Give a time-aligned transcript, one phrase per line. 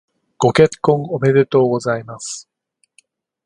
[0.39, 2.49] ご結婚おめでとうございます。